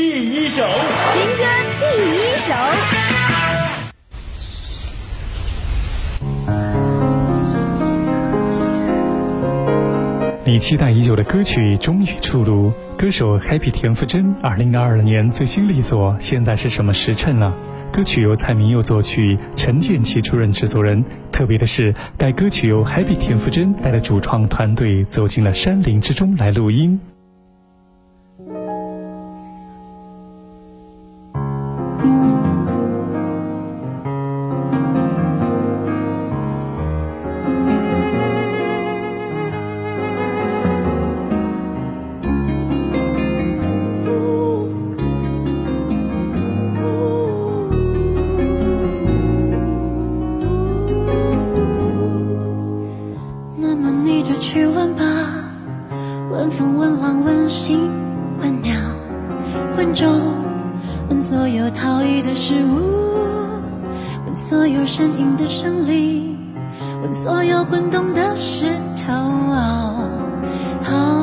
[0.00, 0.62] 第一首，
[1.12, 1.42] 新歌
[1.80, 2.54] 第一首。
[10.44, 17.52] 你期待已久的歌曲终于出炉，歌手 Happy 田馥甄二零二二年最新力作《现在是什么时辰了》。
[17.92, 21.04] 歌曲由蔡明佑作曲，陈建奇出任制作人。
[21.32, 27.00] 特别的是，该歌曲由 Happy 田馥甄带着主创团队走进了山林之中来录音。
[57.48, 57.90] 问浪问星
[58.42, 58.74] 问鸟
[59.74, 60.06] 问钟，
[61.08, 62.82] 问所有逃逸的事物，
[64.26, 66.36] 问所有呻吟的生灵，
[67.00, 69.14] 问所有滚动的石头。
[70.82, 71.17] 好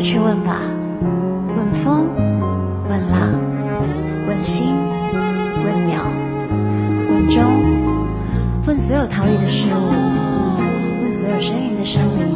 [0.00, 0.56] 去问吧，
[1.56, 2.06] 问风，
[2.88, 3.32] 问浪，
[4.26, 4.74] 问星，
[5.12, 6.02] 问鸟，
[7.10, 7.42] 问钟，
[8.66, 9.92] 问所有逃逸的事物，
[11.02, 12.30] 问所有呻吟的生灵，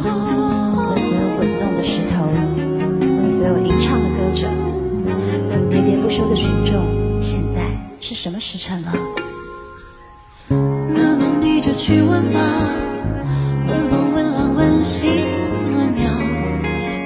[0.91, 2.27] 问所有滚动的石头，
[2.99, 4.47] 问所有吟唱的歌者，
[5.49, 6.85] 问喋喋不休的群众，
[7.21, 7.61] 现在
[7.99, 8.93] 是什么时辰了？
[10.49, 12.39] 那么你就去问吧，
[13.67, 13.87] 问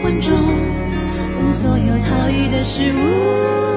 [0.09, 0.34] 问鸟，问钟，
[1.38, 3.69] 问所有逃逸的事物。